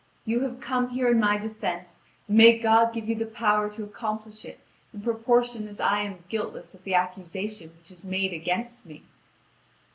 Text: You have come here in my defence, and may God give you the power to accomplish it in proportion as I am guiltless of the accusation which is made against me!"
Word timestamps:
You 0.25 0.39
have 0.39 0.59
come 0.59 0.89
here 0.89 1.11
in 1.11 1.19
my 1.19 1.37
defence, 1.37 2.01
and 2.27 2.35
may 2.35 2.57
God 2.57 2.91
give 2.91 3.07
you 3.07 3.13
the 3.13 3.27
power 3.27 3.69
to 3.69 3.83
accomplish 3.83 4.45
it 4.45 4.59
in 4.95 5.01
proportion 5.01 5.67
as 5.67 5.79
I 5.79 5.99
am 5.99 6.23
guiltless 6.27 6.73
of 6.73 6.83
the 6.83 6.95
accusation 6.95 7.71
which 7.77 7.91
is 7.91 8.03
made 8.03 8.33
against 8.33 8.83
me!" 8.83 9.03